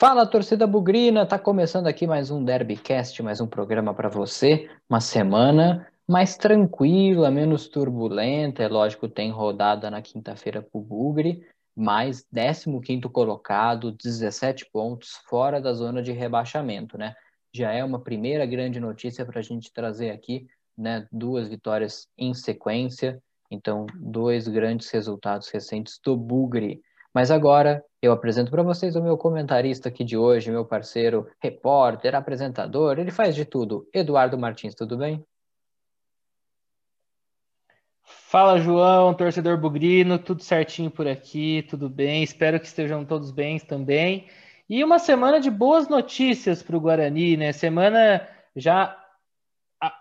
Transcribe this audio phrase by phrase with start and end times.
[0.00, 1.26] Fala, torcida bugrina!
[1.26, 4.66] Tá começando aqui mais um Derbycast, mais um programa para você.
[4.88, 8.62] Uma semana mais tranquila, menos turbulenta.
[8.62, 15.74] É lógico, tem rodada na quinta-feira pro Bugre, mas 15 colocado, 17 pontos, fora da
[15.74, 17.14] zona de rebaixamento, né?
[17.52, 20.46] Já é uma primeira grande notícia para a gente trazer aqui,
[20.78, 21.06] né?
[21.12, 26.80] Duas vitórias em sequência, então dois grandes resultados recentes do Bugre.
[27.12, 32.14] Mas agora eu apresento para vocês o meu comentarista aqui de hoje, meu parceiro, repórter,
[32.14, 33.88] apresentador, ele faz de tudo.
[33.92, 35.24] Eduardo Martins, tudo bem?
[38.02, 42.22] Fala, João, torcedor bugrino, tudo certinho por aqui, tudo bem?
[42.22, 44.28] Espero que estejam todos bem também.
[44.68, 47.52] E uma semana de boas notícias para o Guarani, né?
[47.52, 48.96] Semana já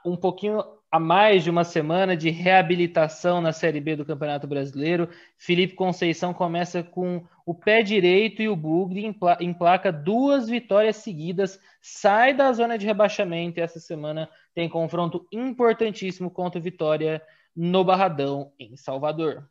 [0.06, 5.10] um pouquinho a mais de uma semana de reabilitação na Série B do Campeonato Brasileiro.
[5.38, 9.06] Felipe Conceição começa com o pé direito e o Bugre
[9.40, 16.30] emplaca duas vitórias seguidas, sai da zona de rebaixamento e essa semana tem confronto importantíssimo
[16.32, 17.22] contra o Vitória
[17.56, 19.48] no Barradão, em Salvador.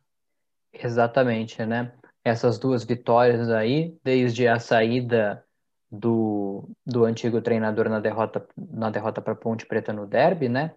[0.73, 1.91] Exatamente, né?
[2.23, 5.43] Essas duas vitórias aí, desde a saída
[5.91, 10.73] do, do antigo treinador na derrota na derrota para Ponte Preta no derby, né?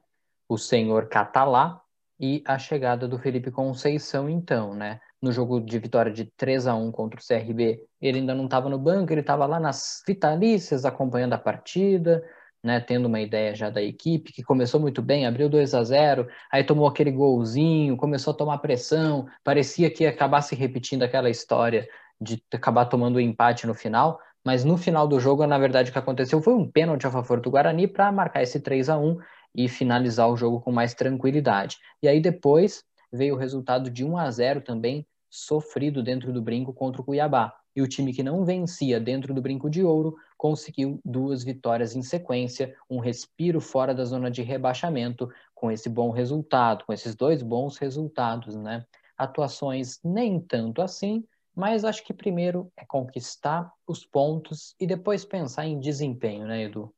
[0.53, 1.81] O senhor Catalá
[2.20, 5.00] e a chegada do Felipe Conceição, então, né?
[5.22, 8.69] No jogo de vitória de 3 a 1 contra o CRB, ele ainda não estava
[8.69, 12.23] no banco, ele estava lá nas vitalícias acompanhando a partida,
[12.62, 16.28] né, tendo uma ideia já da equipe, que começou muito bem, abriu 2 a 0
[16.53, 21.30] aí tomou aquele golzinho, começou a tomar pressão, parecia que ia acabar se repetindo aquela
[21.30, 21.89] história
[22.20, 25.89] de acabar tomando o um empate no final, mas no final do jogo, na verdade,
[25.89, 28.98] o que aconteceu foi um pênalti a favor do Guarani para marcar esse 3 a
[28.98, 29.17] 1
[29.55, 31.78] e finalizar o jogo com mais tranquilidade.
[32.03, 36.72] E aí depois veio o resultado de 1 a 0 também sofrido dentro do brinco
[36.72, 41.01] contra o Cuiabá e o time que não vencia dentro do Brinco de Ouro conseguiu
[41.05, 46.84] duas vitórias em sequência, um respiro fora da zona de rebaixamento com esse bom resultado,
[46.84, 48.84] com esses dois bons resultados, né?
[49.17, 51.24] Atuações nem tanto assim,
[51.55, 56.92] mas acho que primeiro é conquistar os pontos e depois pensar em desempenho, né, Edu?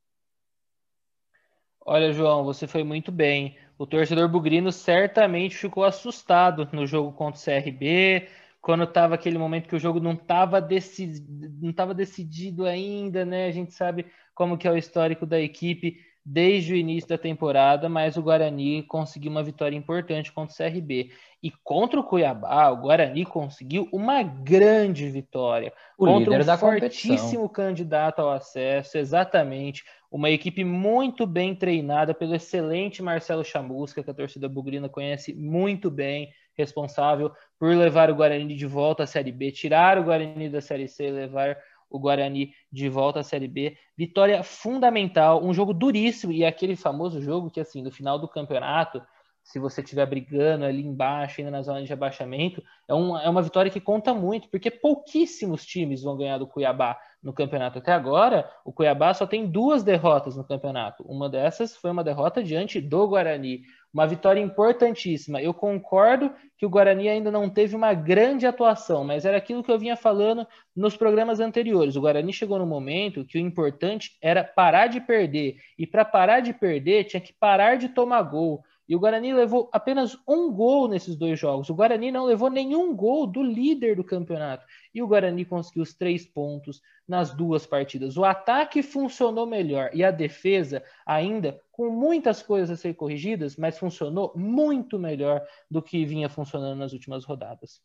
[1.84, 3.56] Olha, João, você foi muito bem.
[3.76, 8.28] O torcedor bugrino certamente ficou assustado no jogo contra o CRB,
[8.62, 13.46] quando estava aquele momento que o jogo não estava decidido ainda, né?
[13.46, 17.86] A gente sabe como que é o histórico da equipe desde o início da temporada,
[17.86, 21.10] mas o Guarani conseguiu uma vitória importante contra o CRB.
[21.42, 25.70] E contra o Cuiabá, o Guarani conseguiu uma grande vitória.
[25.98, 27.48] O contra líder um da fortíssimo competição.
[27.48, 29.84] candidato ao acesso, exatamente.
[30.14, 35.90] Uma equipe muito bem treinada pelo excelente Marcelo Chamusca, que a torcida bugrina conhece muito
[35.90, 40.60] bem responsável por levar o Guarani de volta à Série B, tirar o Guarani da
[40.60, 41.56] Série C e levar
[41.90, 43.76] o Guarani de volta à Série B.
[43.98, 49.02] Vitória fundamental, um jogo duríssimo e aquele famoso jogo que, assim, no final do campeonato,
[49.44, 53.42] se você estiver brigando ali embaixo, ainda na zona de abaixamento, é uma, é uma
[53.42, 57.78] vitória que conta muito, porque pouquíssimos times vão ganhar do Cuiabá no campeonato.
[57.78, 61.04] Até agora, o Cuiabá só tem duas derrotas no campeonato.
[61.04, 63.60] Uma dessas foi uma derrota diante do Guarani
[63.94, 65.40] uma vitória importantíssima.
[65.40, 69.70] Eu concordo que o Guarani ainda não teve uma grande atuação, mas era aquilo que
[69.70, 70.44] eu vinha falando
[70.74, 71.94] nos programas anteriores.
[71.94, 76.40] O Guarani chegou no momento que o importante era parar de perder, e para parar
[76.40, 78.64] de perder tinha que parar de tomar gol.
[78.88, 81.70] E o Guarani levou apenas um gol nesses dois jogos.
[81.70, 84.66] O Guarani não levou nenhum gol do líder do campeonato.
[84.94, 88.16] E o Guarani conseguiu os três pontos nas duas partidas.
[88.16, 93.78] O ataque funcionou melhor e a defesa, ainda com muitas coisas a ser corrigidas, mas
[93.78, 97.80] funcionou muito melhor do que vinha funcionando nas últimas rodadas.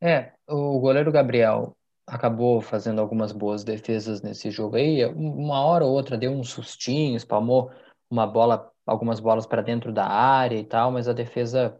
[0.00, 1.74] É, o goleiro Gabriel
[2.06, 5.04] acabou fazendo algumas boas defesas nesse jogo aí.
[5.06, 7.70] Uma hora ou outra deu um sustinho, espalmou
[8.10, 11.76] uma bola algumas bolas para dentro da área e tal, mas a defesa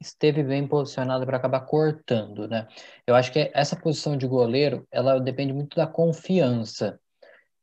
[0.00, 2.66] esteve bem posicionada para acabar cortando, né?
[3.06, 6.98] Eu acho que essa posição de goleiro, ela depende muito da confiança.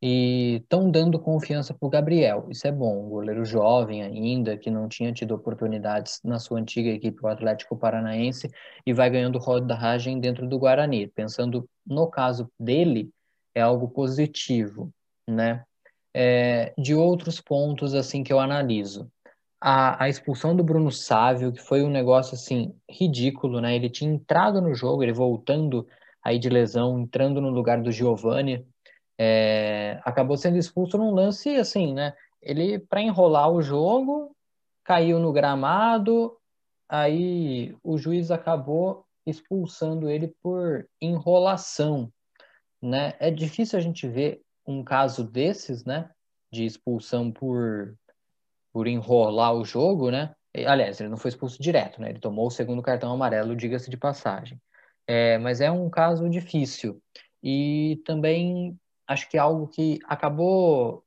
[0.01, 2.47] E estão dando confiança para o Gabriel.
[2.50, 3.06] Isso é bom.
[3.06, 7.77] Um goleiro jovem ainda, que não tinha tido oportunidades na sua antiga equipe, o Atlético
[7.77, 8.50] Paranaense,
[8.85, 11.07] e vai ganhando rodagem dentro do Guarani.
[11.07, 13.12] Pensando no caso dele,
[13.53, 14.89] é algo positivo,
[15.27, 15.65] né?
[16.13, 19.11] É, de outros pontos assim que eu analiso.
[19.61, 23.75] A, a, expulsão do Bruno Sávio, que foi um negócio assim ridículo, né?
[23.75, 25.85] Ele tinha entrado no jogo, ele voltando
[26.23, 28.65] aí de lesão, entrando no lugar do Giovani,
[29.17, 32.13] é, acabou sendo expulso num lance assim, né?
[32.41, 34.33] Ele para enrolar o jogo
[34.83, 36.35] caiu no gramado,
[36.88, 42.11] aí o juiz acabou expulsando ele por enrolação,
[42.81, 43.13] né?
[43.19, 46.09] É difícil a gente ver um caso desses, né?
[46.51, 47.95] De expulsão por,
[48.71, 50.33] por enrolar o jogo, né?
[50.65, 52.09] Aliás, ele não foi expulso direto, né?
[52.09, 54.59] Ele tomou o segundo cartão amarelo, diga-se de passagem.
[55.07, 57.01] É, mas é um caso difícil.
[57.41, 58.77] E também
[59.07, 61.03] acho que é algo que acabou,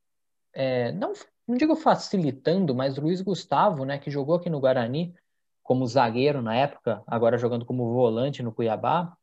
[0.52, 1.12] é, não,
[1.46, 5.14] não digo facilitando, mas Luiz Gustavo, né, que jogou aqui no Guarani
[5.62, 9.16] como zagueiro na época, agora jogando como volante no Cuiabá,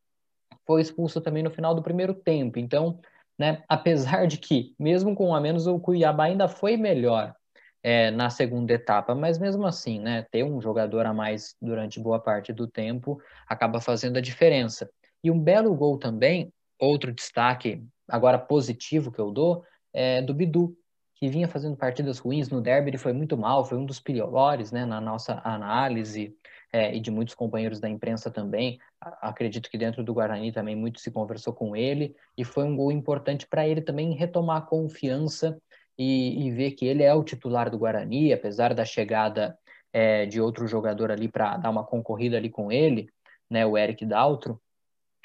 [0.65, 2.59] foi expulso também no final do primeiro tempo.
[2.59, 2.99] Então,
[3.39, 7.33] né, apesar de que, mesmo com a menos, o Cuiabá ainda foi melhor
[7.81, 12.19] é, na segunda etapa, mas mesmo assim, né, ter um jogador a mais durante boa
[12.19, 14.89] parte do tempo acaba fazendo a diferença.
[15.23, 19.63] E um belo gol também, outro destaque agora positivo que eu dou,
[19.93, 20.75] é do Bidu,
[21.15, 24.71] que vinha fazendo partidas ruins no derby, ele foi muito mal, foi um dos piores,
[24.71, 26.35] né, na nossa análise,
[26.71, 28.79] é, e de muitos companheiros da imprensa também.
[28.99, 32.91] Acredito que dentro do Guarani também muito se conversou com ele, e foi um gol
[32.91, 35.59] importante para ele também retomar a confiança
[35.97, 39.57] e, e, ver que ele é o titular do Guarani, apesar da chegada
[39.91, 43.09] é, de outro jogador ali para dar uma concorrida ali com ele,
[43.49, 44.61] né, o Eric Daltro,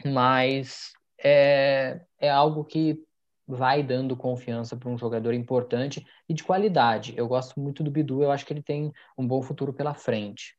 [0.05, 0.93] mas
[1.23, 3.01] é, é algo que
[3.47, 7.15] vai dando confiança para um jogador importante e de qualidade.
[7.17, 10.57] Eu gosto muito do Bidu, eu acho que ele tem um bom futuro pela frente.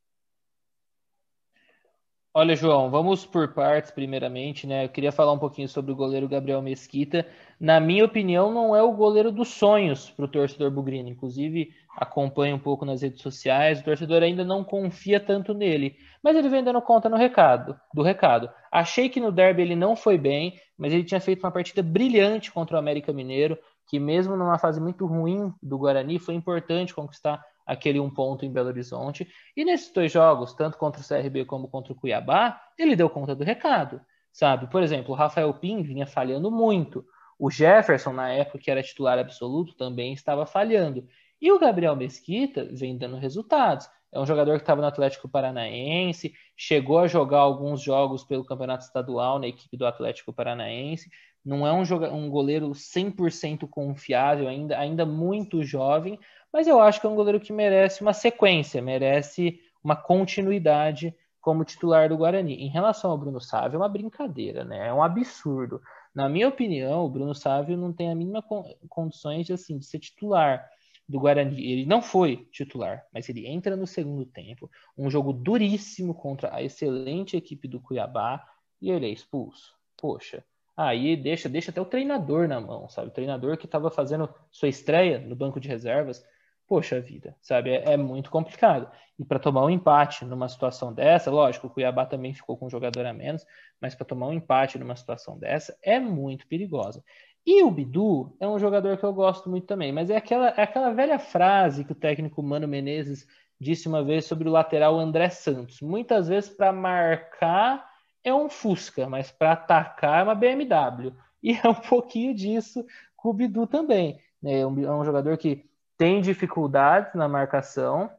[2.38, 4.84] Olha, João, vamos por partes, primeiramente, né?
[4.84, 7.26] Eu queria falar um pouquinho sobre o goleiro Gabriel Mesquita.
[7.58, 11.08] Na minha opinião, não é o goleiro dos sonhos para o torcedor bugrino.
[11.08, 13.80] Inclusive, acompanha um pouco nas redes sociais.
[13.80, 18.02] O torcedor ainda não confia tanto nele, mas ele vem dando conta no recado, do
[18.02, 18.50] recado.
[18.70, 22.52] Achei que no derby ele não foi bem, mas ele tinha feito uma partida brilhante
[22.52, 23.56] contra o América Mineiro,
[23.88, 28.52] que mesmo numa fase muito ruim do Guarani, foi importante conquistar aquele um ponto em
[28.52, 29.28] Belo Horizonte.
[29.56, 33.34] E nesses dois jogos, tanto contra o CRB como contra o Cuiabá, ele deu conta
[33.34, 34.00] do recado,
[34.32, 34.68] sabe?
[34.68, 37.04] Por exemplo, o Rafael Pim vinha falhando muito.
[37.38, 41.06] O Jefferson, na época que era titular absoluto, também estava falhando.
[41.40, 43.88] E o Gabriel Mesquita vem dando resultados.
[44.10, 48.84] É um jogador que estava no Atlético Paranaense, chegou a jogar alguns jogos pelo Campeonato
[48.84, 51.10] Estadual na equipe do Atlético Paranaense.
[51.44, 51.82] Não é um,
[52.14, 56.18] um goleiro 100% confiável ainda, ainda muito jovem,
[56.56, 61.62] mas eu acho que é um goleiro que merece uma sequência, merece uma continuidade como
[61.66, 62.54] titular do Guarani.
[62.54, 64.88] Em relação ao Bruno Sávio, é uma brincadeira, né?
[64.88, 65.82] É um absurdo.
[66.14, 68.42] Na minha opinião, o Bruno Sávio não tem a mínima
[68.88, 70.66] condições de, assim, de ser titular
[71.06, 71.62] do Guarani.
[71.62, 76.62] Ele não foi titular, mas ele entra no segundo tempo, um jogo duríssimo contra a
[76.62, 78.42] excelente equipe do Cuiabá
[78.80, 79.74] e ele é expulso.
[79.94, 80.42] Poxa,
[80.74, 83.08] aí deixa, deixa até o treinador na mão, sabe?
[83.08, 86.24] O treinador que estava fazendo sua estreia no banco de reservas
[86.66, 87.70] poxa vida, sabe?
[87.70, 88.90] É, é muito complicado.
[89.18, 92.70] E para tomar um empate numa situação dessa, lógico, o Cuiabá também ficou com um
[92.70, 93.46] jogador a menos,
[93.80, 97.02] mas para tomar um empate numa situação dessa é muito perigosa.
[97.46, 100.62] E o Bidu é um jogador que eu gosto muito também, mas é aquela, é
[100.62, 103.26] aquela velha frase que o técnico Mano Menezes
[103.58, 105.80] disse uma vez sobre o lateral André Santos.
[105.80, 107.88] Muitas vezes para marcar
[108.24, 111.12] é um Fusca, mas para atacar é uma BMW.
[111.42, 112.84] E é um pouquinho disso
[113.16, 114.18] com o Bidu também.
[114.42, 114.60] Né?
[114.60, 115.64] É um, é um jogador que
[115.96, 118.10] tem dificuldades na marcação,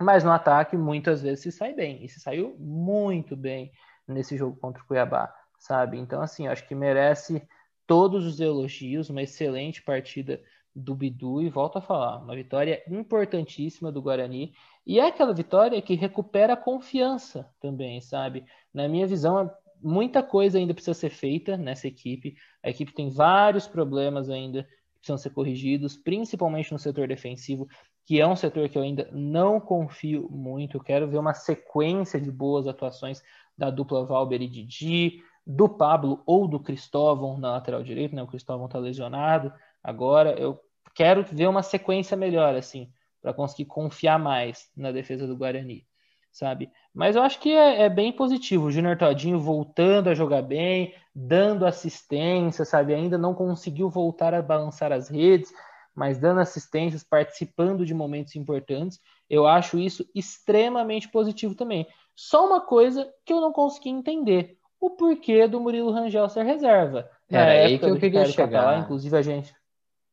[0.00, 2.04] mas no ataque muitas vezes se sai bem.
[2.04, 3.72] E se saiu muito bem
[4.06, 5.98] nesse jogo contra o Cuiabá, sabe?
[5.98, 7.46] Então, assim, acho que merece
[7.86, 10.40] todos os elogios, uma excelente partida
[10.74, 14.52] do Bidu e volto a falar, uma vitória importantíssima do Guarani
[14.86, 18.44] e é aquela vitória que recupera a confiança também, sabe?
[18.72, 22.34] Na minha visão, muita coisa ainda precisa ser feita nessa equipe.
[22.62, 24.66] A equipe tem vários problemas ainda
[25.04, 27.68] precisam ser corrigidos, principalmente no setor defensivo,
[28.06, 30.78] que é um setor que eu ainda não confio muito.
[30.78, 33.22] Eu quero ver uma sequência de boas atuações
[33.56, 38.22] da dupla Valber e Didi, do Pablo ou do Cristóvão na lateral direita, né?
[38.22, 40.32] O Cristóvão está lesionado agora.
[40.38, 40.58] Eu
[40.94, 45.86] quero ver uma sequência melhor, assim, para conseguir confiar mais na defesa do Guarani
[46.34, 46.68] sabe?
[46.92, 48.66] Mas eu acho que é, é bem positivo.
[48.66, 52.92] O Júnior Todinho voltando a jogar bem, dando assistência, sabe?
[52.92, 55.52] Ainda não conseguiu voltar a balançar as redes,
[55.94, 59.00] mas dando assistências, participando de momentos importantes.
[59.30, 61.86] Eu acho isso extremamente positivo também.
[62.16, 67.08] Só uma coisa que eu não consegui entender: o porquê do Murilo Rangel ser reserva.
[67.30, 68.64] Era aí que eu queria chegar.
[68.64, 69.54] Lá, inclusive a gente.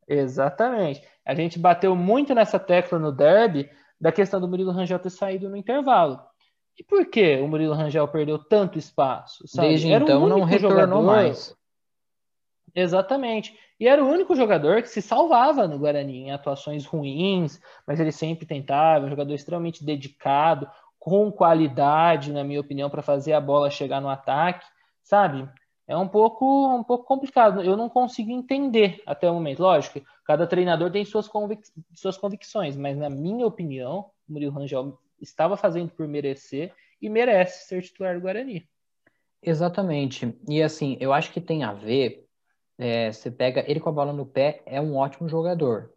[0.07, 1.01] Exatamente.
[1.25, 3.69] A gente bateu muito nessa tecla no derby
[4.01, 6.19] da questão do Murilo Rangel ter saído no intervalo.
[6.77, 9.47] E por que o Murilo Rangel perdeu tanto espaço?
[9.47, 9.69] Sabe?
[9.69, 11.03] Desde era então não retornou jogador...
[11.03, 11.55] mais.
[12.73, 13.55] Exatamente.
[13.79, 18.11] E era o único jogador que se salvava no Guarani em atuações ruins, mas ele
[18.11, 20.67] sempre tentava, um jogador extremamente dedicado,
[20.97, 24.65] com qualidade, na minha opinião, para fazer a bola chegar no ataque,
[25.03, 25.47] sabe?
[25.91, 27.61] é um pouco, um pouco complicado.
[27.61, 29.61] Eu não consigo entender até o momento.
[29.61, 30.01] Lógico,
[30.31, 31.61] cada treinador tem suas, convic
[31.93, 37.67] suas convicções, mas na minha opinião, o Murilo Rangel estava fazendo por merecer e merece
[37.67, 38.65] ser titular do Guarani.
[39.43, 40.33] Exatamente.
[40.47, 42.25] E assim, eu acho que tem a ver.
[42.77, 45.91] É, você pega ele com a bola no pé, é um ótimo jogador,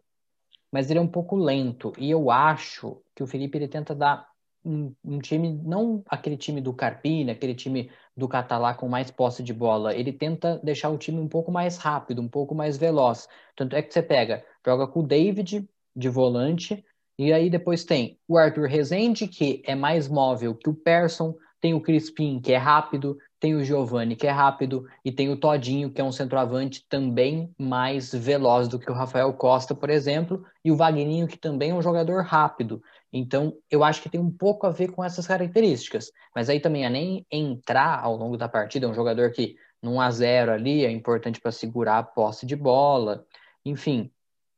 [0.69, 1.93] mas ele é um pouco lento.
[1.97, 4.29] E eu acho que o Felipe ele tenta dar
[4.65, 9.43] um, um time, não aquele time do Carpini, aquele time do Catalá com mais posse
[9.43, 9.95] de bola.
[9.95, 13.29] Ele tenta deixar o time um pouco mais rápido, um pouco mais veloz.
[13.55, 16.83] Tanto é que você pega, joga com o David de volante,
[17.17, 21.73] e aí depois tem o Arthur Rezende, que é mais móvel que o Persson, tem
[21.73, 25.91] o Crispim, que é rápido, tem o Giovani, que é rápido, e tem o Todinho,
[25.91, 30.71] que é um centroavante também mais veloz do que o Rafael Costa, por exemplo, e
[30.71, 32.81] o Vagninho, que também é um jogador rápido.
[33.17, 36.11] Então, eu acho que tem um pouco a ver com essas características.
[36.35, 40.01] Mas aí também é nem entrar ao longo da partida, é um jogador que num
[40.01, 43.25] a 0 ali é importante para segurar a posse de bola.
[43.63, 44.11] Enfim,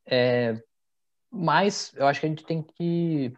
[0.08, 0.60] é...
[1.32, 3.32] mas eu acho que a gente tem que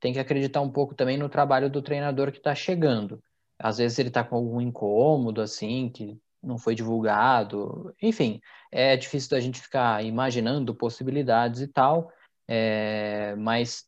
[0.00, 3.22] tem que acreditar um pouco também no trabalho do treinador que está chegando.
[3.58, 7.94] Às vezes ele está com algum incômodo, assim, que não foi divulgado.
[8.02, 8.40] Enfim,
[8.72, 12.10] é difícil da gente ficar imaginando possibilidades e tal,
[12.48, 13.36] é...
[13.36, 13.86] mas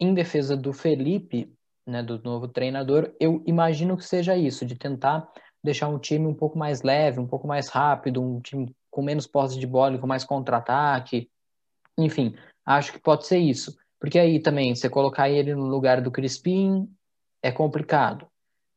[0.00, 1.52] em defesa do Felipe,
[1.86, 5.28] né, do novo treinador, eu imagino que seja isso, de tentar
[5.62, 9.26] deixar um time um pouco mais leve, um pouco mais rápido, um time com menos
[9.26, 11.28] posse de bola, com mais contra-ataque.
[11.98, 12.34] Enfim,
[12.64, 13.76] acho que pode ser isso.
[13.98, 16.88] Porque aí também, você colocar ele no lugar do Crispim
[17.42, 18.26] é complicado.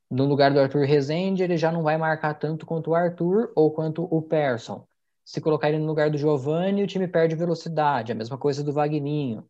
[0.10, 3.72] No lugar do Arthur Rezende, ele já não vai marcar tanto quanto o Arthur ou
[3.72, 4.88] quanto o Persson.
[5.26, 8.14] Se colocar ele no lugar do Giovanni, o time perde velocidade.
[8.14, 9.46] A mesma coisa do Vagninho.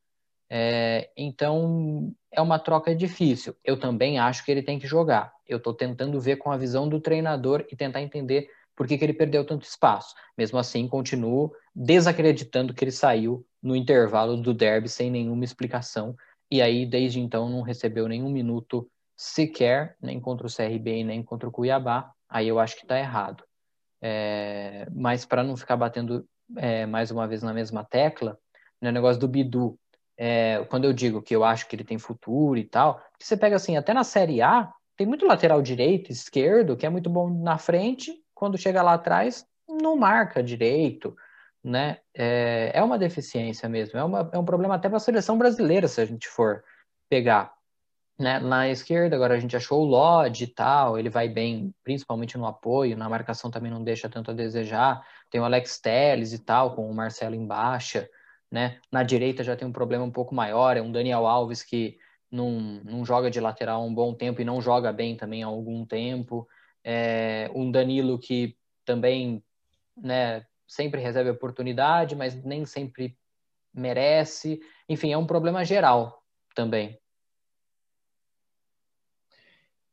[0.50, 3.56] É, então, é uma troca difícil.
[3.64, 5.34] Eu também acho que ele tem que jogar.
[5.46, 9.04] Eu estou tentando ver com a visão do treinador e tentar entender por que, que
[9.04, 10.16] ele perdeu tanto espaço.
[10.38, 16.16] Mesmo assim, continuo desacreditando que ele saiu no intervalo do derby sem nenhuma explicação.
[16.50, 21.50] E aí, desde então, não recebeu nenhum minuto sequer, nem contra o CRB nem contra
[21.50, 22.12] o Cuiabá.
[22.30, 23.44] Aí eu acho que está errado.
[24.00, 28.38] É, mas para não ficar batendo é, mais uma vez na mesma tecla,
[28.80, 29.78] no negócio do Bidu,
[30.18, 33.56] é, quando eu digo que eu acho que ele tem futuro e tal, você pega
[33.56, 37.58] assim, até na Série A, tem muito lateral direito, esquerdo, que é muito bom na
[37.58, 41.16] frente, quando chega lá atrás, não marca direito,
[41.64, 42.00] né?
[42.16, 45.88] É, é uma deficiência mesmo, é, uma, é um problema até para a seleção brasileira,
[45.88, 46.64] se a gente for
[47.08, 47.56] pegar.
[48.18, 48.40] Né?
[48.40, 52.48] Na esquerda, agora a gente achou o Lodge e tal, ele vai bem, principalmente no
[52.48, 55.06] apoio, na marcação também não deixa tanto a desejar.
[55.30, 58.10] Tem o Alex Telles e tal, com o Marcelo em baixa
[58.52, 58.80] né?
[58.92, 61.98] Na direita já tem um problema um pouco maior, é um Daniel Alves que
[62.32, 65.86] não, não joga de lateral um bom tempo e não joga bem também há algum
[65.86, 66.48] tempo.
[66.84, 69.44] É um Danilo que também,
[69.96, 73.18] né, sempre recebe oportunidade, mas nem sempre
[73.74, 74.60] merece.
[74.88, 76.24] Enfim, é um problema geral
[76.56, 77.00] também.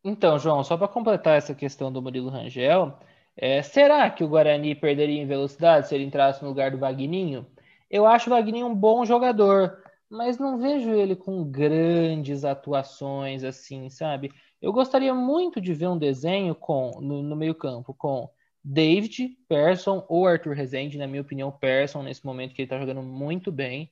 [0.03, 2.99] Então, João, só para completar essa questão do Murilo Rangel,
[3.37, 7.47] é, será que o Guarani perderia em velocidade se ele entrasse no lugar do Vagninho?
[7.91, 13.89] Eu acho o Wagner um bom jogador, mas não vejo ele com grandes atuações assim,
[13.91, 14.33] sabe?
[14.61, 18.29] Eu gostaria muito de ver um desenho com no, no meio-campo com
[18.63, 23.03] David, Persson ou Arthur Rezende, na minha opinião, Persson nesse momento que ele tá jogando
[23.03, 23.91] muito bem.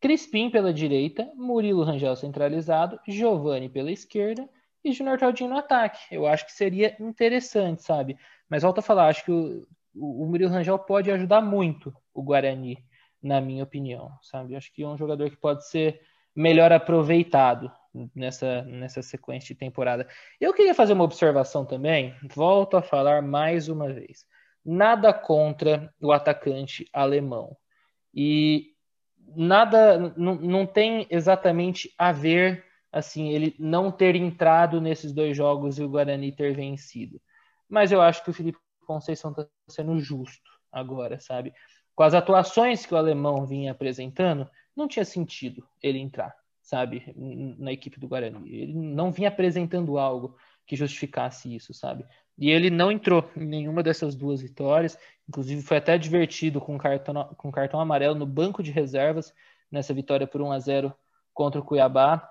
[0.00, 4.46] Crispim pela direita, Murilo Rangel centralizado, Giovani pela esquerda
[4.84, 5.98] e Junior Taldinho no ataque.
[6.10, 8.18] Eu acho que seria interessante, sabe?
[8.50, 12.76] Mas volto a falar, acho que o, o Murilo Rangel pode ajudar muito o Guarani
[13.22, 14.56] na minha opinião, sabe?
[14.56, 16.00] Acho que é um jogador que pode ser
[16.34, 17.70] melhor aproveitado
[18.14, 20.08] nessa, nessa sequência de temporada.
[20.40, 24.26] Eu queria fazer uma observação também, volto a falar mais uma vez.
[24.64, 27.56] Nada contra o atacante alemão.
[28.14, 28.72] E
[29.36, 35.82] nada, não tem exatamente a ver, assim, ele não ter entrado nesses dois jogos e
[35.82, 37.20] o Guarani ter vencido.
[37.68, 41.52] Mas eu acho que o Felipe Conceição está sendo justo agora, sabe?
[41.94, 47.14] Com as atuações que o alemão vinha apresentando, não tinha sentido ele entrar, sabe,
[47.58, 48.50] na equipe do Guarani.
[48.50, 52.06] Ele não vinha apresentando algo que justificasse isso, sabe?
[52.38, 57.34] E ele não entrou em nenhuma dessas duas vitórias, inclusive foi até divertido com cartão,
[57.36, 59.34] com cartão amarelo no banco de reservas
[59.70, 60.94] nessa vitória por 1 a 0
[61.34, 62.28] contra o Cuiabá,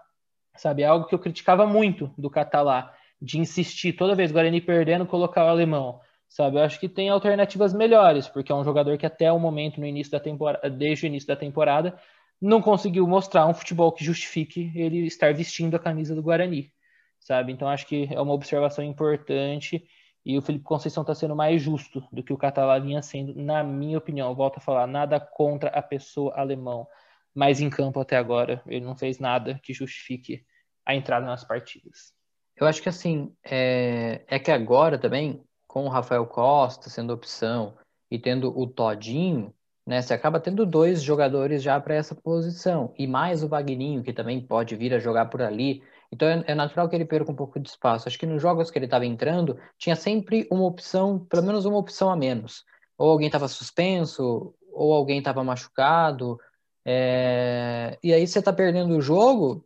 [0.56, 0.84] sabe?
[0.84, 5.50] Algo que eu criticava muito do Catalá, de insistir toda vez Guarani perdendo, colocar o
[5.50, 6.01] alemão
[6.32, 6.58] sabe?
[6.58, 9.86] Eu acho que tem alternativas melhores, porque é um jogador que até o momento, no
[9.86, 12.00] início da temporada, desde o início da temporada,
[12.42, 16.72] não conseguiu mostrar um futebol que justifique ele estar vestindo a camisa do Guarani,
[17.20, 17.52] sabe?
[17.52, 19.84] Então acho que é uma observação importante
[20.26, 23.64] E o Felipe Conceição está sendo mais justo do que o Catalá vinha sendo, na
[23.64, 24.34] minha opinião.
[24.36, 26.88] Volto a falar, nada contra a pessoa alemão.
[27.34, 30.46] Mas em campo até agora, ele não fez nada que justifique
[30.86, 32.14] a entrada nas partidas.
[32.56, 37.75] Eu acho que assim, é, é que agora também, com o Rafael Costa sendo opção
[38.12, 39.54] e tendo o Todinho,
[39.88, 42.94] né, você acaba tendo dois jogadores já para essa posição.
[42.98, 45.82] E mais o Vagninho, que também pode vir a jogar por ali.
[46.12, 48.08] Então é, é natural que ele perca um pouco de espaço.
[48.08, 51.78] Acho que nos jogos que ele estava entrando, tinha sempre uma opção, pelo menos uma
[51.78, 52.66] opção a menos.
[52.98, 56.38] Ou alguém estava suspenso, ou alguém estava machucado.
[56.86, 57.98] É...
[58.04, 59.66] E aí você está perdendo o jogo,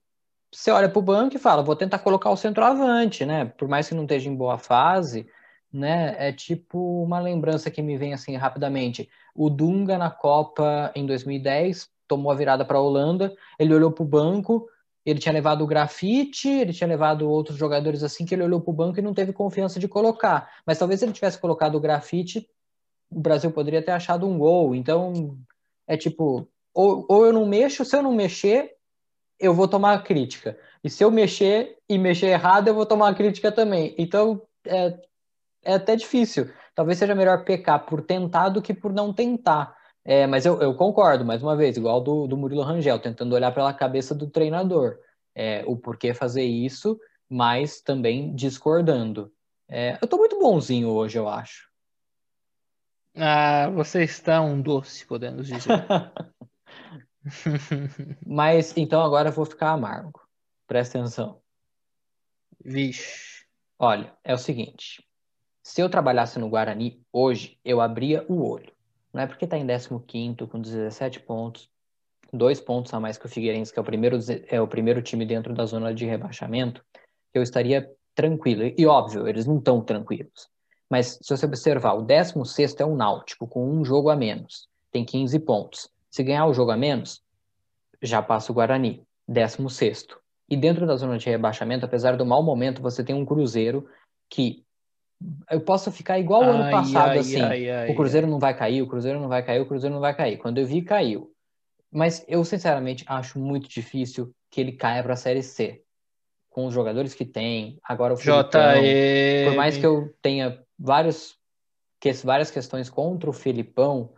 [0.54, 3.46] você olha para o banco e fala, vou tentar colocar o centroavante, né?
[3.46, 5.28] Por mais que não esteja em boa fase,
[5.76, 6.16] né?
[6.18, 9.10] É tipo uma lembrança que me vem assim rapidamente.
[9.36, 14.04] O Dunga na Copa em 2010 tomou a virada para a Holanda, ele olhou para
[14.04, 14.68] o banco,
[15.06, 18.72] ele tinha levado o grafite, ele tinha levado outros jogadores assim que ele olhou para
[18.72, 20.50] o banco e não teve confiança de colocar.
[20.66, 22.48] Mas talvez se ele tivesse colocado o grafite,
[23.10, 24.74] o Brasil poderia ter achado um gol.
[24.74, 25.38] Então
[25.86, 28.76] é tipo, ou, ou eu não mexo, se eu não mexer,
[29.40, 30.58] eu vou tomar a crítica.
[30.82, 33.94] E se eu mexer e mexer errado, eu vou tomar a crítica também.
[33.98, 34.98] Então é,
[35.66, 36.50] é até difícil.
[36.74, 39.76] Talvez seja melhor pecar por tentar do que por não tentar.
[40.04, 43.52] É, mas eu, eu, concordo, mais uma vez, igual do, do Murilo Rangel, tentando olhar
[43.52, 44.98] pela cabeça do treinador.
[45.34, 49.34] É, o porquê fazer isso, mas também discordando.
[49.68, 51.68] É, eu tô muito bonzinho hoje, eu acho.
[53.18, 55.88] Ah, você está um doce, podemos dizer.
[58.26, 60.22] mas então agora eu vou ficar amargo.
[60.68, 61.42] Presta atenção.
[62.64, 63.46] Vixe.
[63.80, 65.05] Olha, é o seguinte.
[65.66, 68.72] Se eu trabalhasse no Guarani hoje, eu abria o olho.
[69.12, 71.72] Não é porque está em 15 com 17 pontos,
[72.32, 75.26] dois pontos a mais que o Figueirense, que é o primeiro, é o primeiro time
[75.26, 76.86] dentro da zona de rebaixamento,
[77.34, 78.72] eu estaria tranquilo.
[78.78, 80.48] E óbvio, eles não estão tranquilos.
[80.88, 84.70] Mas se você observar, o 16 é o Náutico, com um jogo a menos.
[84.92, 85.90] Tem 15 pontos.
[86.12, 87.24] Se ganhar o jogo a menos,
[88.04, 90.10] já passa o Guarani, 16.
[90.48, 93.90] E dentro da zona de rebaixamento, apesar do mau momento, você tem um Cruzeiro
[94.30, 94.64] que
[95.50, 97.42] eu posso ficar igual o ano passado, ai, assim.
[97.42, 100.16] Ai, o Cruzeiro não vai cair, o Cruzeiro não vai cair, o Cruzeiro não vai
[100.16, 100.38] cair.
[100.38, 101.32] Quando eu vi, caiu.
[101.92, 105.82] Mas eu, sinceramente, acho muito difícil que ele caia para a Série C.
[106.50, 108.42] Com os jogadores que tem, agora o Filipão,
[109.46, 111.36] Por mais que eu tenha vários,
[112.00, 114.14] que, várias questões contra o Filipão,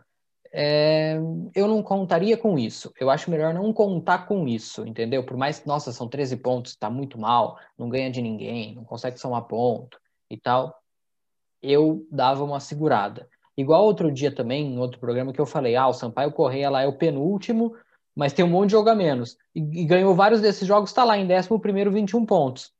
[0.52, 1.18] é,
[1.54, 2.92] eu não contaria com isso.
[2.98, 5.24] Eu acho melhor não contar com isso, entendeu?
[5.24, 8.84] Por mais que, nossa, são 13 pontos, tá muito mal, não ganha de ninguém, não
[8.84, 9.98] consegue somar ponto
[10.30, 10.78] e tal
[11.62, 13.28] eu dava uma segurada.
[13.56, 16.82] Igual outro dia também, em outro programa, que eu falei, ah, o Sampaio Correia lá
[16.82, 17.74] é o penúltimo,
[18.14, 19.36] mas tem um monte de jogo a menos.
[19.54, 22.72] E, e ganhou vários desses jogos, está lá em 11 primeiro 21 pontos.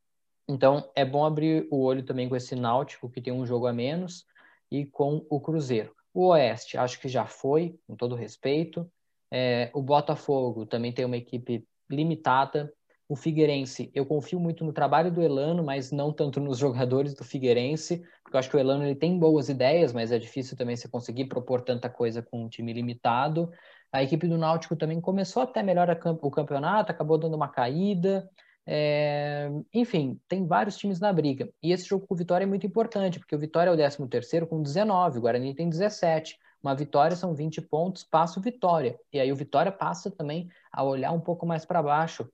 [0.49, 3.73] Então, é bom abrir o olho também com esse Náutico, que tem um jogo a
[3.73, 4.25] menos,
[4.71, 5.93] e com o Cruzeiro.
[6.14, 8.91] O Oeste, acho que já foi, com todo respeito.
[9.31, 12.73] É, o Botafogo também tem uma equipe limitada,
[13.09, 17.25] o Figueirense, eu confio muito no trabalho do Elano, mas não tanto nos jogadores do
[17.25, 20.77] Figueirense, porque eu acho que o Elano ele tem boas ideias, mas é difícil também
[20.77, 23.51] você conseguir propor tanta coisa com um time limitado.
[23.90, 25.88] A equipe do Náutico também começou até melhor
[26.21, 28.29] o campeonato, acabou dando uma caída.
[28.66, 29.51] É...
[29.73, 31.49] Enfim, tem vários times na briga.
[31.62, 34.07] E esse jogo com o Vitória é muito importante, porque o Vitória é o 13
[34.09, 36.37] terceiro com 19, o Guarani tem 17.
[36.62, 38.99] Uma vitória são 20 pontos, passa o Vitória.
[39.12, 42.29] E aí o Vitória passa também a olhar um pouco mais para baixo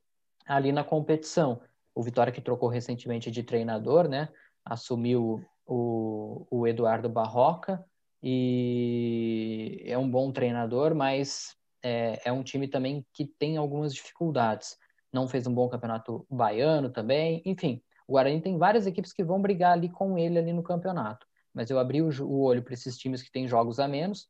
[0.47, 1.61] ali na competição.
[1.95, 4.29] O Vitória que trocou recentemente de treinador, né?
[4.65, 7.85] Assumiu o, o Eduardo Barroca
[8.23, 14.77] e é um bom treinador, mas é, é um time também que tem algumas dificuldades.
[15.13, 17.83] Não fez um bom campeonato baiano também, enfim.
[18.09, 21.27] O Guarani tem várias equipes que vão brigar ali com ele ali no campeonato.
[21.53, 24.29] Mas eu abri o, o olho para esses times que têm jogos a menos,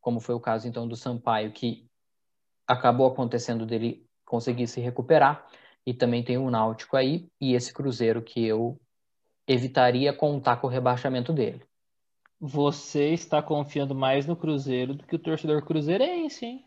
[0.00, 1.88] como foi o caso então do Sampaio, que
[2.66, 5.44] acabou acontecendo dele conseguir se recuperar.
[5.84, 8.78] E também tem o Náutico aí e esse Cruzeiro que eu
[9.46, 11.62] evitaria contar com o rebaixamento dele.
[12.38, 16.64] Você está confiando mais no Cruzeiro do que o torcedor cruzeirense, hein?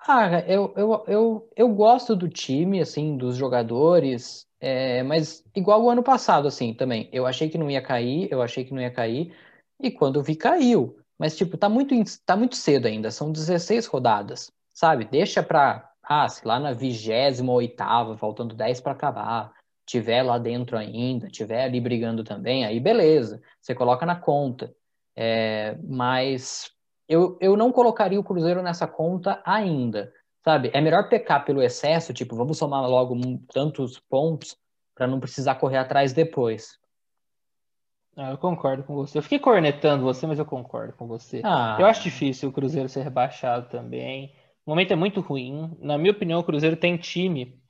[0.00, 5.90] Ah, eu, eu, eu, eu gosto do time, assim, dos jogadores, é, mas igual o
[5.90, 7.08] ano passado, assim, também.
[7.12, 9.32] Eu achei que não ia cair, eu achei que não ia cair,
[9.78, 10.98] e quando vi, caiu.
[11.16, 11.94] Mas, tipo, tá muito,
[12.26, 15.04] tá muito cedo ainda, são 16 rodadas, sabe?
[15.04, 19.52] Deixa pra ah, se lá na vigésima oitava, faltando 10 para acabar,
[19.86, 24.74] tiver lá dentro ainda, tiver ali brigando também, aí beleza, você coloca na conta.
[25.14, 26.70] É, mas
[27.08, 30.12] eu, eu não colocaria o Cruzeiro nessa conta ainda,
[30.44, 30.70] sabe?
[30.72, 33.14] É melhor pecar pelo excesso, tipo, vamos somar logo
[33.52, 34.56] tantos pontos
[34.94, 36.78] para não precisar correr atrás depois.
[38.16, 39.16] Ah, eu concordo com você.
[39.16, 41.40] Eu fiquei cornetando você, mas eu concordo com você.
[41.44, 41.76] Ah.
[41.78, 44.34] Eu acho difícil o Cruzeiro ser rebaixado também.
[44.64, 45.76] O momento é muito ruim.
[45.80, 47.60] Na minha opinião, o Cruzeiro tem time.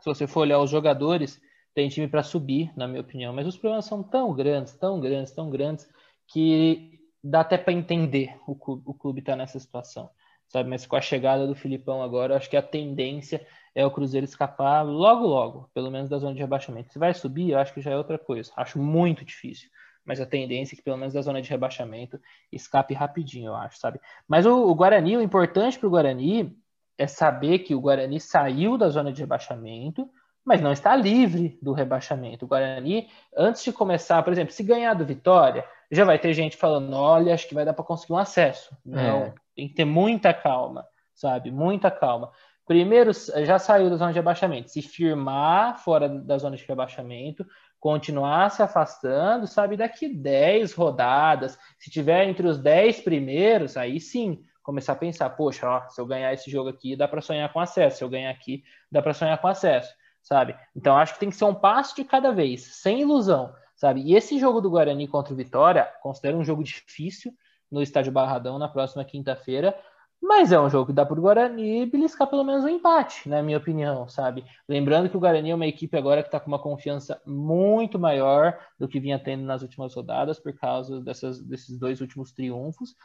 [0.00, 1.40] Se você for olhar os jogadores,
[1.74, 3.32] tem time para subir, na minha opinião.
[3.32, 5.88] Mas os problemas são tão grandes, tão grandes, tão grandes,
[6.26, 10.10] que dá até para entender o clube estar tá nessa situação.
[10.48, 10.68] Sabe?
[10.68, 14.82] Mas com a chegada do Filipão agora, acho que a tendência é o Cruzeiro escapar
[14.82, 16.92] logo, logo, pelo menos da zona de rebaixamento.
[16.92, 18.52] Se vai subir, eu acho que já é outra coisa.
[18.56, 19.68] Acho muito difícil.
[20.04, 22.20] Mas a tendência é que, pelo menos da zona de rebaixamento,
[22.52, 24.00] escape rapidinho, eu acho, sabe?
[24.28, 26.56] Mas o, o Guarani, o importante para o Guarani
[26.98, 30.08] é saber que o Guarani saiu da zona de rebaixamento,
[30.44, 32.44] mas não está livre do rebaixamento.
[32.44, 36.56] O Guarani, antes de começar, por exemplo, se ganhar do Vitória, já vai ter gente
[36.56, 38.76] falando: olha, acho que vai dar para conseguir um acesso.
[38.84, 39.34] Não, é.
[39.56, 41.50] tem que ter muita calma, sabe?
[41.50, 42.30] Muita calma.
[42.66, 43.10] Primeiro,
[43.44, 44.70] já saiu da zona de rebaixamento.
[44.70, 47.46] Se firmar fora da zona de rebaixamento,
[47.84, 49.76] continuar se afastando, sabe?
[49.76, 55.68] Daqui 10 rodadas, se tiver entre os 10 primeiros, aí sim, começar a pensar: poxa,
[55.68, 57.98] ó, se eu ganhar esse jogo aqui, dá para sonhar com acesso.
[57.98, 60.56] Se eu ganhar aqui, dá para sonhar com acesso, sabe?
[60.74, 64.00] Então, acho que tem que ser um passo de cada vez, sem ilusão, sabe?
[64.00, 67.34] E esse jogo do Guarani contra o Vitória, considero um jogo difícil
[67.70, 69.78] no Estádio Barradão na próxima quinta-feira,
[70.26, 73.42] mas é um jogo que dá para o Guarani beliscar pelo menos um empate, na
[73.42, 74.42] minha opinião, sabe?
[74.66, 78.58] Lembrando que o Guarani é uma equipe agora que está com uma confiança muito maior
[78.78, 82.96] do que vinha tendo nas últimas rodadas por causa dessas, desses dois últimos triunfos.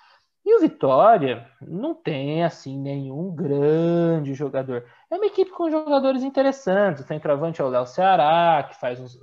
[0.45, 4.85] E o Vitória não tem assim nenhum grande jogador.
[5.11, 7.03] É uma equipe com jogadores interessantes.
[7.03, 9.19] Tem travante é o Léo Ceará, que faz uns,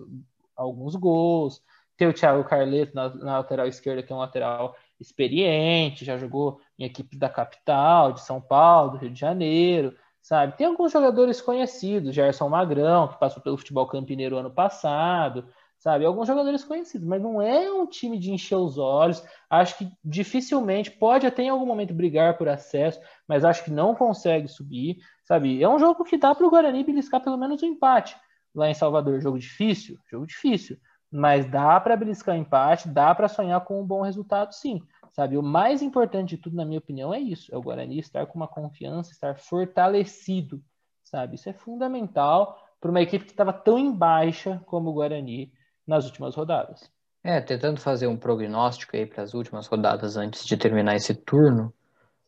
[0.55, 1.63] alguns gols.
[1.97, 6.61] Tem o Thiago Carleto na, na lateral esquerda, que é um lateral experiente, já jogou
[6.79, 10.57] em equipes da capital, de São Paulo, do Rio de Janeiro, sabe?
[10.57, 15.47] Tem alguns jogadores conhecidos, Gerson Magrão, que passou pelo futebol campineiro ano passado,
[15.79, 16.05] sabe?
[16.05, 19.23] Alguns jogadores conhecidos, mas não é um time de encher os olhos.
[19.49, 23.95] Acho que dificilmente pode até em algum momento brigar por acesso, mas acho que não
[23.95, 25.63] consegue subir, sabe?
[25.63, 28.17] É um jogo que dá para o Guarani beliscar pelo menos um empate
[28.55, 29.21] lá em Salvador.
[29.21, 30.79] Jogo difícil, jogo difícil,
[31.17, 34.83] mas dá para beliscar empate, dá para sonhar com um bom resultado, sim.
[35.13, 38.27] Sabe, o mais importante de tudo, na minha opinião, é isso: é o Guarani estar
[38.27, 40.63] com uma confiança, estar fortalecido,
[41.03, 41.37] sabe?
[41.37, 45.51] Isso é fundamental para uma equipe que estava tão em baixa como o Guarani
[45.87, 46.91] nas últimas rodadas.
[47.25, 51.73] É, tentando fazer um prognóstico aí para as últimas rodadas antes de terminar esse turno,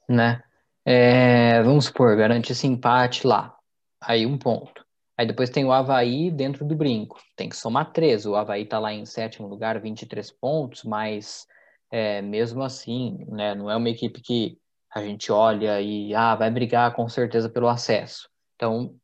[0.09, 0.42] né?
[0.83, 3.55] É, vamos supor, garante esse empate lá,
[4.01, 4.88] aí um ponto.
[5.18, 8.24] Aí depois tem o Havaí dentro do brinco, tem que somar três.
[8.24, 11.44] O Havaí está lá em sétimo lugar, 23 pontos, mas
[11.90, 14.57] é, mesmo assim, né, não é uma equipe que
[14.94, 18.28] a gente olha e ah, vai brigar com certeza pelo acesso.
[18.54, 18.94] Então,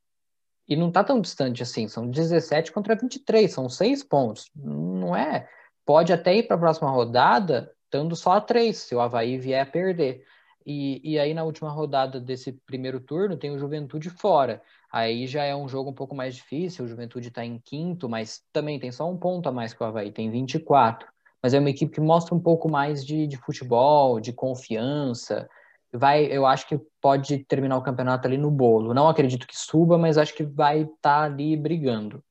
[0.69, 4.49] e não está tão distante assim, são 17 contra 23, são seis pontos.
[4.55, 5.49] Não é.
[5.85, 9.61] Pode até ir para a próxima rodada, estando só a três, se o Havaí vier
[9.61, 10.25] a perder.
[10.67, 14.63] E, e aí, na última rodada desse primeiro turno, tem o Juventude fora.
[14.91, 18.43] Aí já é um jogo um pouco mais difícil, o Juventude está em quinto, mas
[18.53, 21.07] também tem só um ponto a mais que o Havaí, tem 24
[21.45, 25.47] mas é uma equipe que mostra um pouco mais de, de futebol, de confiança.
[25.93, 28.95] Vai, eu acho que pode terminar o campeonato ali no bolo.
[28.95, 32.25] Não acredito que suba, mas acho que vai estar tá ali brigando.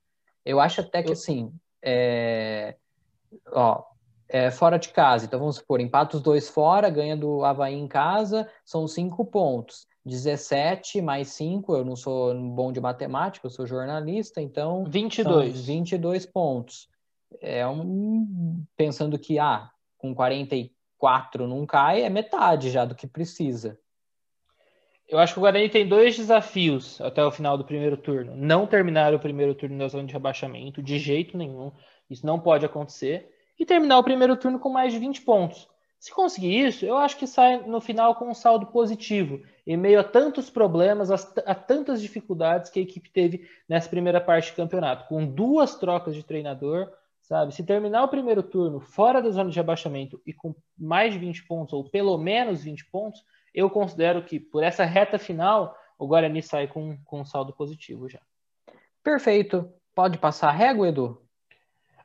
[0.44, 2.76] Eu acho até que assim, é,
[3.52, 3.84] ó,
[4.34, 5.26] é fora de casa.
[5.26, 9.86] Então vamos supor, empata os dois fora, ganha do Havaí em casa, são cinco pontos.
[10.04, 14.84] 17 mais 5, eu não sou bom de matemática, eu sou jornalista, então.
[14.86, 15.66] 22.
[15.66, 16.90] 22 pontos
[17.42, 23.80] é um pensando que ah, com 44 não cai, é metade já do que precisa.
[25.08, 28.36] Eu acho que o Guarani tem dois desafios até o final do primeiro turno.
[28.36, 31.72] Não terminar o primeiro turno da zona de rebaixamento, de jeito nenhum.
[32.10, 33.33] Isso não pode acontecer.
[33.60, 35.70] E terminar o primeiro turno com mais de 20 pontos.
[36.04, 40.02] Se conseguir isso, eu acho que sai no final com um saldo positivo, em meio
[40.02, 44.56] a tantos problemas, a, a tantas dificuldades que a equipe teve nessa primeira parte do
[44.58, 47.56] campeonato, com duas trocas de treinador, sabe?
[47.56, 51.48] Se terminar o primeiro turno fora da zona de rebaixamento e com mais de 20
[51.48, 56.42] pontos, ou pelo menos 20 pontos, eu considero que por essa reta final, o Guarani
[56.44, 58.20] sai com, com um saldo positivo já.
[59.02, 59.72] Perfeito.
[59.96, 61.23] Pode passar a régua, Edu?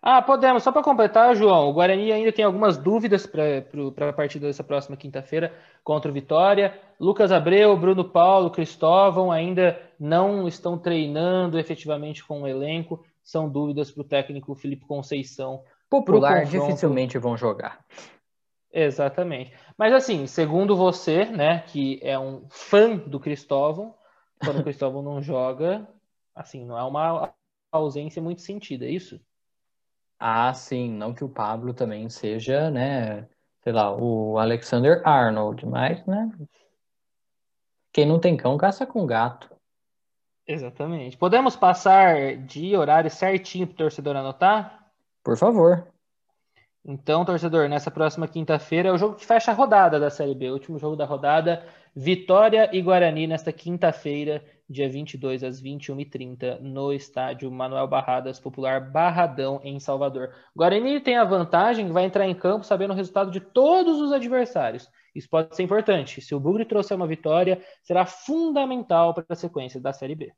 [0.00, 0.62] Ah, podemos.
[0.62, 4.96] Só para completar, João, o Guarani ainda tem algumas dúvidas para a partida dessa próxima
[4.96, 6.78] quinta-feira contra o Vitória.
[7.00, 13.90] Lucas Abreu, Bruno Paulo, Cristóvão ainda não estão treinando efetivamente com o elenco são dúvidas
[13.90, 15.62] para o técnico Felipe Conceição.
[15.90, 17.84] Popular dificilmente vão jogar.
[18.72, 19.52] Exatamente.
[19.76, 23.94] Mas assim, segundo você, né, que é um fã do Cristóvão,
[24.42, 25.86] quando o Cristóvão não joga,
[26.34, 27.34] assim, não é uma
[27.70, 29.20] ausência muito sentida, é isso?
[30.18, 33.28] Ah, sim, não que o Pablo também seja, né,
[33.62, 36.28] sei lá, o Alexander Arnold, mas, né,
[37.92, 39.48] quem não tem cão caça com gato.
[40.46, 41.16] Exatamente.
[41.16, 44.90] Podemos passar de horário certinho para o torcedor anotar?
[45.22, 45.86] Por favor.
[46.84, 50.48] Então, torcedor, nessa próxima quinta-feira é o jogo que fecha a rodada da Série B,
[50.48, 51.66] o último jogo da rodada.
[51.94, 59.60] Vitória e Guarani nesta quinta-feira, dia 22 às 21h30, no estádio Manuel Barradas, popular Barradão,
[59.64, 60.34] em Salvador.
[60.54, 64.12] O Guarani tem a vantagem vai entrar em campo sabendo o resultado de todos os
[64.12, 64.90] adversários.
[65.14, 66.20] Isso pode ser importante.
[66.20, 70.32] Se o Bugre trouxer uma vitória, será fundamental para a sequência da Série B.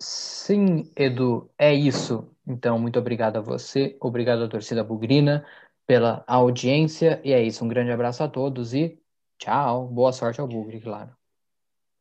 [0.00, 2.34] Sim, Edu, é isso.
[2.46, 5.44] Então, muito obrigado a você, obrigado à torcida bugrina
[5.86, 7.20] pela audiência.
[7.22, 8.98] E é isso, um grande abraço a todos e
[9.38, 9.86] tchau.
[9.88, 11.17] Boa sorte ao Bugre, claro.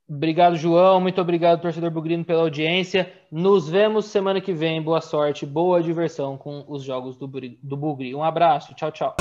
[0.09, 1.01] Obrigado, João.
[1.01, 3.11] Muito obrigado, torcedor bugrino, pela audiência.
[3.29, 4.81] Nos vemos semana que vem.
[4.81, 8.15] Boa sorte, boa diversão com os jogos do, do Bugre.
[8.15, 8.73] Um abraço.
[8.73, 9.15] Tchau, tchau.